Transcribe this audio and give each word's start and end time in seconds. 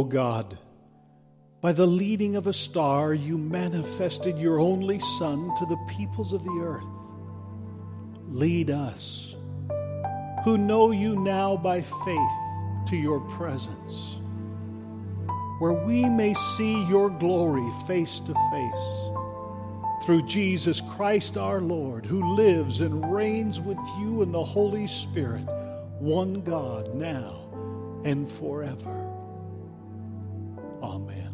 O 0.00 0.04
God, 0.04 0.56
by 1.60 1.72
the 1.72 1.86
leading 1.86 2.34
of 2.34 2.46
a 2.46 2.54
star, 2.54 3.12
you 3.12 3.36
manifested 3.36 4.38
your 4.38 4.58
only 4.58 4.98
Son 4.98 5.54
to 5.58 5.66
the 5.66 5.76
peoples 5.90 6.32
of 6.32 6.42
the 6.42 6.58
earth. 6.62 6.82
Lead 8.30 8.70
us, 8.70 9.36
who 10.42 10.56
know 10.56 10.90
you 10.90 11.16
now 11.16 11.54
by 11.54 11.82
faith, 11.82 12.32
to 12.88 12.96
your 12.96 13.20
presence, 13.28 14.16
where 15.58 15.74
we 15.74 16.06
may 16.06 16.32
see 16.32 16.82
your 16.86 17.10
glory 17.10 17.70
face 17.86 18.20
to 18.20 18.32
face. 18.50 20.02
Through 20.02 20.22
Jesus 20.22 20.80
Christ 20.80 21.36
our 21.36 21.60
Lord, 21.60 22.06
who 22.06 22.36
lives 22.36 22.80
and 22.80 23.14
reigns 23.14 23.60
with 23.60 23.76
you 23.98 24.22
in 24.22 24.32
the 24.32 24.42
Holy 24.42 24.86
Spirit, 24.86 25.44
one 25.98 26.40
God, 26.40 26.94
now 26.94 27.50
and 28.06 28.26
forever. 28.26 29.09
Amen. 30.82 31.30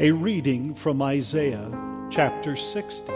A 0.00 0.10
reading 0.10 0.74
from 0.74 1.00
Isaiah 1.00 1.70
chapter 2.10 2.56
60. 2.56 3.12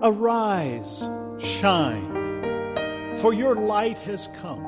Arise, 0.00 1.08
shine, 1.38 2.06
for 3.16 3.32
your 3.32 3.54
light 3.54 3.98
has 3.98 4.28
come, 4.40 4.64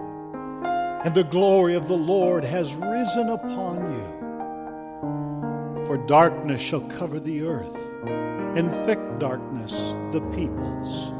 and 1.04 1.14
the 1.14 1.22
glory 1.22 1.74
of 1.74 1.86
the 1.86 1.96
Lord 1.96 2.44
has 2.44 2.74
risen 2.74 3.28
upon 3.28 3.76
you. 3.92 5.86
For 5.86 5.96
darkness 5.96 6.60
shall 6.60 6.82
cover 6.82 7.20
the 7.20 7.42
earth, 7.42 7.89
and 8.06 8.72
thick 8.86 8.98
darkness 9.18 9.72
the 10.12 10.20
peoples. 10.34 11.12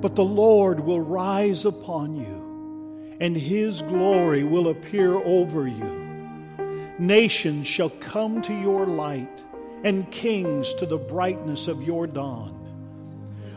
But 0.00 0.14
the 0.14 0.24
Lord 0.24 0.80
will 0.80 1.00
rise 1.00 1.64
upon 1.64 2.16
you 2.16 2.46
and 3.20 3.36
his 3.36 3.82
glory 3.82 4.44
will 4.44 4.68
appear 4.68 5.14
over 5.14 5.66
you. 5.66 6.94
Nations 6.98 7.66
shall 7.66 7.90
come 7.90 8.42
to 8.42 8.54
your 8.54 8.86
light, 8.86 9.44
and 9.84 10.10
kings 10.10 10.74
to 10.74 10.86
the 10.86 10.96
brightness 10.96 11.68
of 11.68 11.82
your 11.82 12.06
dawn. 12.06 12.52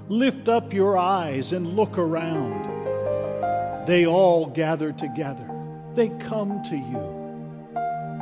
Lift 0.09 0.49
up 0.49 0.73
your 0.73 0.97
eyes 0.97 1.53
and 1.53 1.75
look 1.75 1.97
around. 1.97 2.67
They 3.85 4.05
all 4.05 4.45
gather 4.47 4.91
together, 4.91 5.49
they 5.93 6.09
come 6.09 6.61
to 6.63 6.75
you. 6.75 7.18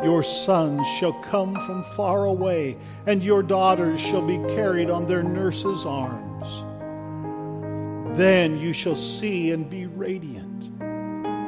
Your 0.04 0.24
sons 0.24 0.88
shall 1.00 1.14
come 1.14 1.60
from 1.62 1.84
far 1.84 2.26
away, 2.26 2.78
and 3.06 3.24
your 3.24 3.44
daughters 3.44 4.00
shall 4.00 4.26
be 4.26 4.38
carried 4.56 4.90
on 4.90 5.08
their 5.08 5.24
nurses' 5.24 5.86
arms. 5.86 6.64
Then 8.18 8.60
you 8.60 8.74
shall 8.74 8.96
see 8.96 9.52
and 9.52 9.70
be 9.70 9.86
radiant 9.86 10.48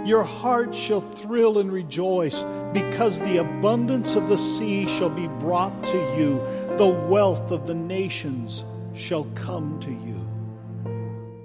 your 0.10 0.24
heart 0.24 0.74
shall 0.74 1.02
thrill 1.02 1.60
and 1.60 1.72
rejoice, 1.72 2.44
because 2.74 3.20
the 3.20 3.38
abundance 3.38 4.16
of 4.16 4.28
the 4.28 4.38
sea 4.38 4.88
shall 4.88 5.12
be 5.12 5.28
brought 5.28 5.86
to 5.86 5.98
you. 6.18 6.38
The 6.78 6.88
wealth 7.08 7.52
of 7.52 7.68
the 7.68 7.76
nations 7.76 8.66
shall 8.96 9.26
come 9.36 9.80
to 9.82 9.92
you. 9.92 10.20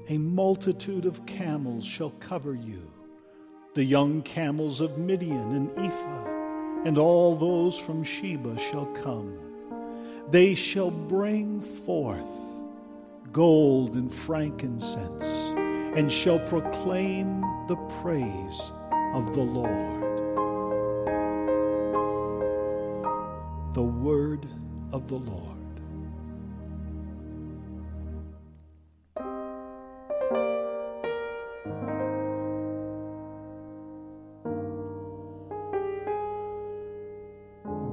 A 0.09 0.19
multitude 0.19 1.05
of 1.05 1.27
camels 1.27 1.85
shall 1.85 2.11
cover 2.21 2.55
you, 2.55 2.91
the 3.75 3.85
young 3.85 4.23
camels 4.23 4.81
of 4.81 4.97
Midian 4.97 5.55
and 5.55 5.71
Ephah, 5.79 6.34
and 6.85 6.99
all 6.99 7.35
those 7.35 7.79
from 7.79 8.03
Sheba 8.03 8.59
shall 8.59 8.87
come. 8.87 9.39
They 10.31 10.55
shall 10.55 10.91
bring 10.91 11.61
forth 11.61 12.29
gold 13.33 13.97
and 13.97 14.15
frankincense, 14.15 15.25
and 15.97 16.11
shall 16.11 16.39
proclaim 16.41 17.41
the 17.69 17.77
praise 18.03 18.73
of 19.15 19.35
the 19.35 19.43
Lord. 19.43 20.03
The 23.75 23.83
word 23.83 24.47
of 24.93 25.09
the 25.09 25.17
Lord. 25.17 25.54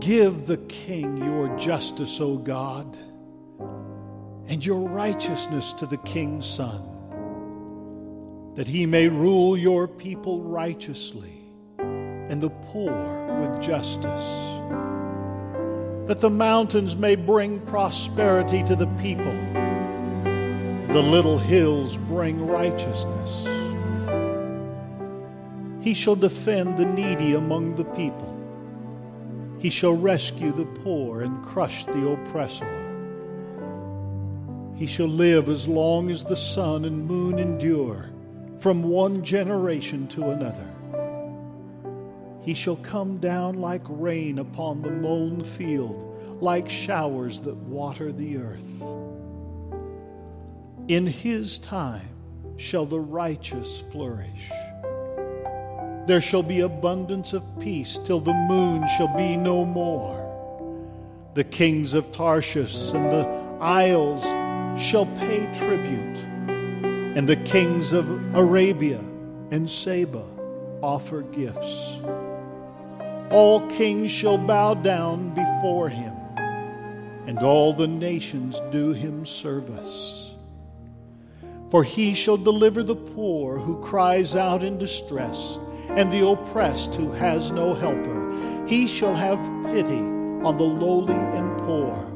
Give 0.01 0.45
the 0.45 0.57
king 0.57 1.17
your 1.17 1.55
justice, 1.57 2.19
O 2.19 2.37
God, 2.37 2.97
and 4.47 4.65
your 4.65 4.89
righteousness 4.89 5.71
to 5.73 5.85
the 5.85 5.97
king's 5.97 6.45
son 6.45 6.91
that 8.55 8.67
he 8.67 8.85
may 8.85 9.07
rule 9.07 9.57
your 9.57 9.87
people 9.87 10.41
righteously 10.41 11.41
and 11.79 12.41
the 12.41 12.49
poor 12.49 12.91
with 13.39 13.61
justice, 13.61 14.27
that 16.07 16.19
the 16.19 16.29
mountains 16.29 16.97
may 16.97 17.15
bring 17.15 17.59
prosperity 17.61 18.61
to 18.63 18.75
the 18.75 18.87
people, 19.01 19.33
the 20.93 21.01
little 21.01 21.39
hills 21.39 21.95
bring 21.95 22.45
righteousness. 22.45 23.47
He 25.81 25.93
shall 25.93 26.15
defend 26.15 26.77
the 26.77 26.85
needy 26.85 27.33
among 27.33 27.75
the 27.75 27.85
people. 27.85 28.40
He 29.61 29.69
shall 29.69 29.95
rescue 29.95 30.51
the 30.51 30.65
poor 30.65 31.21
and 31.21 31.45
crush 31.45 31.85
the 31.85 32.09
oppressor. 32.09 32.65
He 34.75 34.87
shall 34.87 35.07
live 35.07 35.49
as 35.49 35.67
long 35.67 36.09
as 36.09 36.23
the 36.23 36.35
sun 36.35 36.83
and 36.83 37.05
moon 37.05 37.37
endure 37.37 38.09
from 38.57 38.81
one 38.81 39.23
generation 39.23 40.07
to 40.07 40.31
another. 40.31 40.67
He 42.41 42.55
shall 42.55 42.77
come 42.77 43.19
down 43.19 43.61
like 43.61 43.83
rain 43.87 44.39
upon 44.39 44.81
the 44.81 44.89
mown 44.89 45.43
field, 45.43 46.41
like 46.41 46.67
showers 46.67 47.39
that 47.41 47.55
water 47.55 48.11
the 48.11 48.37
earth. 48.37 48.65
In 50.87 51.05
his 51.05 51.59
time 51.59 52.09
shall 52.57 52.87
the 52.87 52.99
righteous 52.99 53.83
flourish. 53.91 54.49
There 56.11 56.19
shall 56.19 56.43
be 56.43 56.59
abundance 56.59 57.31
of 57.31 57.41
peace 57.61 57.97
till 58.03 58.19
the 58.19 58.33
moon 58.33 58.85
shall 58.97 59.15
be 59.15 59.37
no 59.37 59.63
more. 59.63 60.19
The 61.35 61.45
kings 61.45 61.93
of 61.93 62.11
Tarshish 62.11 62.91
and 62.91 63.09
the 63.09 63.25
isles 63.61 64.21
shall 64.77 65.05
pay 65.05 65.49
tribute 65.53 66.17
and 67.15 67.29
the 67.29 67.37
kings 67.37 67.93
of 67.93 68.09
Arabia 68.35 68.99
and 69.51 69.71
Seba 69.71 70.25
offer 70.81 71.21
gifts. 71.21 71.95
All 73.29 73.65
kings 73.77 74.11
shall 74.11 74.37
bow 74.37 74.73
down 74.73 75.33
before 75.33 75.87
him, 75.87 76.13
and 77.25 77.39
all 77.39 77.71
the 77.71 77.87
nations 77.87 78.59
do 78.69 78.91
him 78.91 79.25
service. 79.25 80.33
For 81.69 81.85
he 81.85 82.15
shall 82.15 82.35
deliver 82.35 82.83
the 82.83 82.97
poor 82.97 83.57
who 83.57 83.81
cries 83.81 84.35
out 84.35 84.65
in 84.65 84.77
distress, 84.77 85.57
and 85.97 86.11
the 86.11 86.25
oppressed 86.25 86.95
who 86.95 87.11
has 87.11 87.51
no 87.51 87.73
helper. 87.73 88.65
He 88.67 88.87
shall 88.87 89.13
have 89.13 89.39
pity 89.65 89.99
on 89.99 90.57
the 90.57 90.63
lowly 90.63 91.13
and 91.13 91.57
poor. 91.63 92.07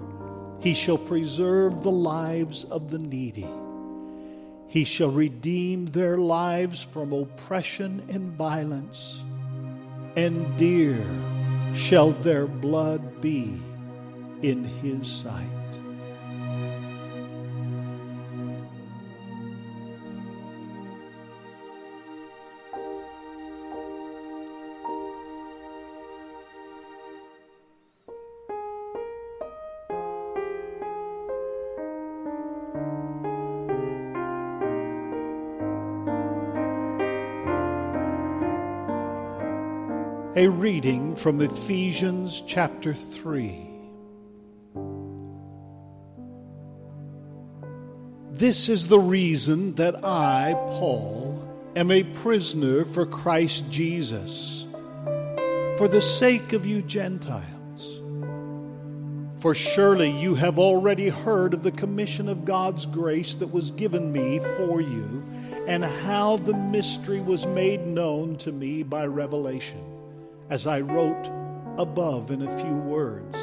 He 0.59 0.73
shall 0.73 0.97
preserve 0.97 1.83
the 1.83 1.91
lives 1.91 2.63
of 2.65 2.89
the 2.89 2.97
needy. 2.97 3.47
He 4.67 4.83
shall 4.83 5.11
redeem 5.11 5.85
their 5.87 6.17
lives 6.17 6.83
from 6.83 7.13
oppression 7.13 8.03
and 8.09 8.31
violence, 8.33 9.23
and 10.15 10.57
dear 10.57 11.05
shall 11.73 12.11
their 12.11 12.47
blood 12.47 13.21
be 13.21 13.59
in 14.41 14.63
his 14.63 15.07
sight. 15.09 15.64
A 40.37 40.49
reading 40.49 41.15
from 41.15 41.39
Ephesians 41.39 42.43
chapter 42.45 42.93
3. 42.93 43.69
This 48.31 48.67
is 48.67 48.89
the 48.89 48.99
reason 48.99 49.75
that 49.75 50.03
I, 50.03 50.53
Paul, 50.71 51.41
am 51.77 51.89
a 51.89 52.03
prisoner 52.03 52.83
for 52.83 53.05
Christ 53.05 53.71
Jesus, 53.71 54.67
for 55.77 55.87
the 55.87 56.01
sake 56.01 56.51
of 56.51 56.65
you 56.65 56.81
Gentiles 56.81 58.01
For 59.37 59.53
surely 59.53 60.11
you 60.11 60.35
have 60.35 60.59
already 60.59 61.07
heard 61.07 61.53
of 61.53 61.63
the 61.63 61.71
commission 61.71 62.27
of 62.27 62.43
God's 62.43 62.85
grace 62.85 63.35
that 63.35 63.53
was 63.53 63.71
given 63.71 64.11
me 64.11 64.39
for 64.39 64.81
you, 64.81 65.23
and 65.65 65.85
how 65.85 66.35
the 66.35 66.53
mystery 66.53 67.21
was 67.21 67.45
made 67.45 67.87
known 67.87 68.35
to 68.37 68.51
me 68.51 68.83
by 68.83 69.05
revelation, 69.05 69.94
as 70.49 70.67
I 70.67 70.81
wrote 70.81 71.29
above 71.77 72.31
in 72.31 72.41
a 72.41 72.59
few 72.61 72.75
words, 72.75 73.35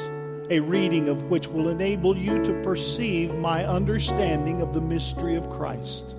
a 0.49 0.59
reading 0.59 1.07
of 1.09 1.29
which 1.29 1.47
will 1.47 1.69
enable 1.69 2.17
you 2.17 2.43
to 2.43 2.61
perceive 2.61 3.35
my 3.35 3.65
understanding 3.65 4.61
of 4.61 4.73
the 4.73 4.81
mystery 4.81 5.35
of 5.35 5.49
Christ. 5.49 6.15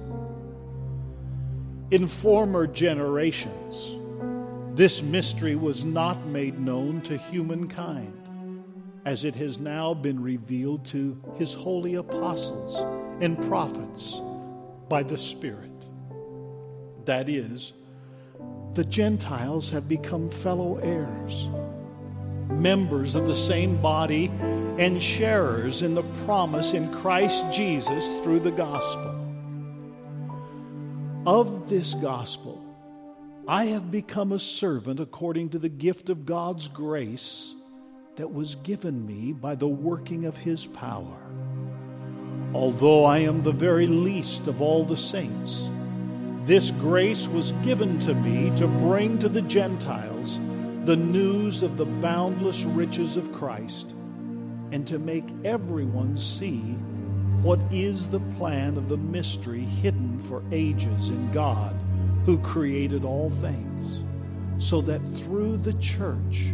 In 1.90 2.06
former 2.06 2.66
generations, 2.66 3.96
this 4.76 5.02
mystery 5.02 5.54
was 5.54 5.84
not 5.84 6.26
made 6.26 6.58
known 6.58 7.00
to 7.02 7.16
humankind 7.16 8.24
as 9.04 9.24
it 9.24 9.34
has 9.34 9.58
now 9.58 9.92
been 9.92 10.20
revealed 10.22 10.84
to 10.86 11.20
his 11.36 11.52
holy 11.52 11.96
apostles 11.96 12.80
and 13.20 13.40
prophets 13.46 14.20
by 14.88 15.02
the 15.02 15.16
Spirit. 15.16 15.70
That 17.04 17.28
is, 17.28 17.74
the 18.74 18.84
Gentiles 18.84 19.70
have 19.70 19.88
become 19.88 20.28
fellow 20.28 20.78
heirs, 20.78 21.48
members 22.50 23.14
of 23.14 23.26
the 23.26 23.36
same 23.36 23.80
body, 23.80 24.32
and 24.78 25.00
sharers 25.00 25.82
in 25.82 25.94
the 25.94 26.02
promise 26.24 26.74
in 26.74 26.92
Christ 26.92 27.44
Jesus 27.52 28.14
through 28.22 28.40
the 28.40 28.50
gospel. 28.50 29.12
Of 31.24 31.70
this 31.70 31.94
gospel, 31.94 32.60
I 33.46 33.66
have 33.66 33.90
become 33.90 34.32
a 34.32 34.38
servant 34.38 34.98
according 34.98 35.50
to 35.50 35.58
the 35.58 35.68
gift 35.68 36.10
of 36.10 36.26
God's 36.26 36.66
grace 36.66 37.54
that 38.16 38.32
was 38.32 38.56
given 38.56 39.06
me 39.06 39.32
by 39.32 39.54
the 39.54 39.68
working 39.68 40.24
of 40.24 40.36
his 40.36 40.66
power. 40.66 41.18
Although 42.52 43.04
I 43.04 43.18
am 43.18 43.42
the 43.42 43.52
very 43.52 43.86
least 43.86 44.46
of 44.46 44.60
all 44.60 44.84
the 44.84 44.96
saints, 44.96 45.70
this 46.46 46.70
grace 46.72 47.26
was 47.26 47.52
given 47.62 47.98
to 48.00 48.14
me 48.14 48.54
to 48.54 48.66
bring 48.66 49.18
to 49.18 49.30
the 49.30 49.40
Gentiles 49.40 50.38
the 50.84 50.96
news 50.96 51.62
of 51.62 51.78
the 51.78 51.86
boundless 51.86 52.64
riches 52.64 53.16
of 53.16 53.32
Christ 53.32 53.94
and 54.70 54.86
to 54.86 54.98
make 54.98 55.24
everyone 55.44 56.18
see 56.18 56.60
what 57.40 57.60
is 57.72 58.08
the 58.08 58.20
plan 58.36 58.76
of 58.76 58.88
the 58.90 58.96
mystery 58.98 59.64
hidden 59.64 60.20
for 60.20 60.42
ages 60.52 61.08
in 61.08 61.32
God 61.32 61.74
who 62.26 62.38
created 62.38 63.04
all 63.04 63.30
things, 63.30 64.04
so 64.58 64.82
that 64.82 65.00
through 65.16 65.56
the 65.58 65.74
church, 65.74 66.52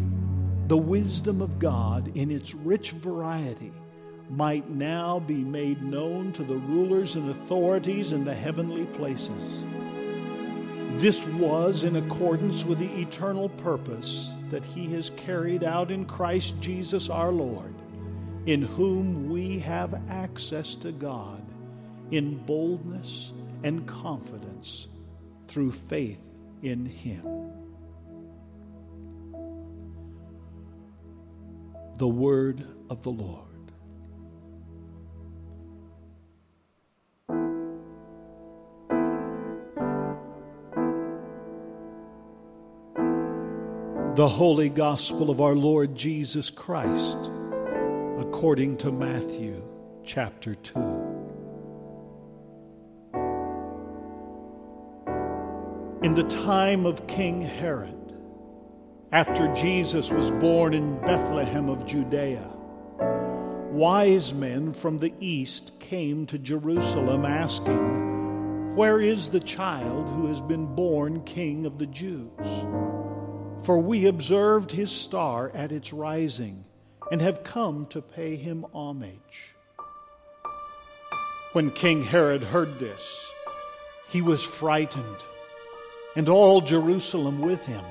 the 0.68 0.76
wisdom 0.76 1.42
of 1.42 1.58
God 1.58 2.16
in 2.16 2.30
its 2.30 2.54
rich 2.54 2.92
variety 2.92 3.72
might 4.30 4.70
now 4.70 5.18
be 5.18 5.44
made 5.44 5.82
known 5.82 6.32
to 6.32 6.44
the 6.44 6.56
rulers 6.56 7.16
and 7.16 7.28
authorities 7.28 8.12
in 8.12 8.24
the 8.24 8.34
heavenly 8.34 8.86
places. 8.86 9.64
This 11.00 11.26
was 11.26 11.82
in 11.82 11.96
accordance 11.96 12.64
with 12.64 12.78
the 12.78 13.00
eternal 13.00 13.48
purpose 13.48 14.32
that 14.50 14.64
He 14.64 14.86
has 14.92 15.10
carried 15.10 15.64
out 15.64 15.90
in 15.90 16.04
Christ 16.04 16.60
Jesus 16.60 17.10
our 17.10 17.32
Lord, 17.32 17.74
in 18.46 18.62
whom 18.62 19.28
we 19.28 19.58
have 19.58 20.00
access 20.08 20.74
to 20.76 20.92
God 20.92 21.42
in 22.10 22.36
boldness 22.46 23.32
and 23.64 23.86
confidence 23.86 24.88
through 25.48 25.72
faith 25.72 26.20
in 26.62 26.86
Him. 26.86 27.50
the 32.00 32.08
word 32.08 32.66
of 32.88 33.02
the 33.02 33.10
Lord. 33.10 33.49
The 44.20 44.28
Holy 44.28 44.68
Gospel 44.68 45.30
of 45.30 45.40
our 45.40 45.54
Lord 45.54 45.94
Jesus 45.94 46.50
Christ, 46.50 47.16
according 48.18 48.76
to 48.76 48.92
Matthew 48.92 49.62
chapter 50.04 50.54
2. 50.56 50.78
In 56.02 56.12
the 56.12 56.24
time 56.24 56.84
of 56.84 57.06
King 57.06 57.40
Herod, 57.40 58.14
after 59.10 59.50
Jesus 59.54 60.10
was 60.10 60.30
born 60.32 60.74
in 60.74 61.00
Bethlehem 61.00 61.70
of 61.70 61.86
Judea. 61.86 62.46
Wise 63.70 64.34
men 64.34 64.74
from 64.74 64.98
the 64.98 65.14
east 65.20 65.72
came 65.80 66.26
to 66.26 66.38
Jerusalem 66.38 67.24
asking, 67.24 68.76
Where 68.76 69.00
is 69.00 69.30
the 69.30 69.40
child 69.40 70.10
who 70.10 70.26
has 70.26 70.42
been 70.42 70.66
born 70.74 71.22
King 71.22 71.64
of 71.64 71.78
the 71.78 71.86
Jews? 71.86 72.66
For 73.62 73.78
we 73.78 74.06
observed 74.06 74.72
his 74.72 74.90
star 74.90 75.50
at 75.54 75.70
its 75.70 75.92
rising 75.92 76.64
and 77.12 77.20
have 77.20 77.44
come 77.44 77.86
to 77.86 78.00
pay 78.00 78.36
him 78.36 78.64
homage. 78.72 79.54
When 81.52 81.70
King 81.70 82.02
Herod 82.02 82.42
heard 82.42 82.78
this, 82.78 83.30
he 84.08 84.22
was 84.22 84.42
frightened, 84.42 85.16
and 86.16 86.28
all 86.28 86.60
Jerusalem 86.60 87.40
with 87.40 87.64
him. 87.66 87.84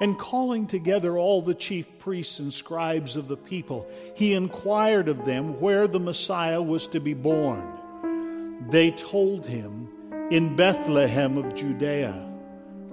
And 0.00 0.18
calling 0.18 0.66
together 0.66 1.16
all 1.16 1.40
the 1.40 1.54
chief 1.54 1.98
priests 1.98 2.38
and 2.38 2.52
scribes 2.52 3.16
of 3.16 3.28
the 3.28 3.36
people, 3.36 3.86
he 4.14 4.34
inquired 4.34 5.08
of 5.08 5.24
them 5.24 5.60
where 5.60 5.86
the 5.86 6.00
Messiah 6.00 6.60
was 6.60 6.86
to 6.88 7.00
be 7.00 7.14
born. 7.14 7.64
They 8.68 8.90
told 8.90 9.46
him, 9.46 9.88
In 10.30 10.56
Bethlehem 10.56 11.38
of 11.38 11.54
Judea, 11.54 12.35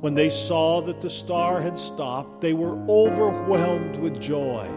When 0.00 0.14
they 0.14 0.30
saw 0.30 0.80
that 0.82 1.00
the 1.00 1.10
star 1.10 1.60
had 1.60 1.76
stopped, 1.76 2.40
they 2.40 2.52
were 2.52 2.78
overwhelmed 2.88 3.96
with 3.96 4.20
joy. 4.20 4.68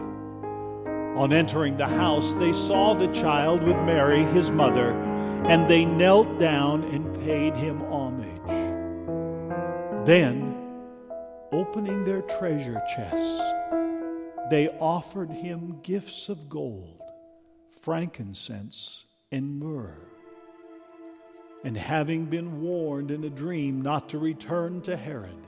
On 1.16 1.32
entering 1.32 1.76
the 1.76 1.86
house, 1.86 2.32
they 2.34 2.52
saw 2.52 2.94
the 2.94 3.12
child 3.12 3.62
with 3.62 3.76
Mary, 3.76 4.24
his 4.24 4.50
mother, 4.50 4.90
and 5.44 5.68
they 5.68 5.84
knelt 5.84 6.38
down 6.40 6.82
and 6.84 7.14
paid 7.24 7.54
him 7.54 7.80
homage. 7.82 8.30
Then, 10.04 10.56
opening 11.52 12.02
their 12.02 12.22
treasure 12.22 12.82
chests, 12.96 13.40
they 14.50 14.70
offered 14.80 15.30
him 15.30 15.78
gifts 15.82 16.30
of 16.30 16.48
gold, 16.48 17.00
frankincense, 17.80 19.04
and 19.30 19.60
myrrh. 19.60 20.08
And 21.64 21.76
having 21.76 22.24
been 22.24 22.60
warned 22.60 23.10
in 23.10 23.24
a 23.24 23.30
dream 23.30 23.82
not 23.82 24.08
to 24.10 24.18
return 24.18 24.80
to 24.82 24.96
Herod, 24.96 25.46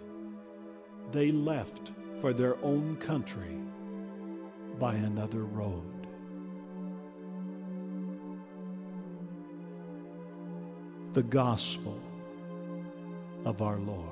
they 1.11 1.33
left 1.33 1.93
for 2.21 2.33
their 2.33 2.57
own 2.65 2.97
country 2.97 3.59
by 4.79 4.95
another 4.95 5.45
road. 5.45 6.07
The 11.13 11.23
Gospel 11.23 11.99
of 13.45 13.63
our 13.63 13.79
Lord. 13.79 14.11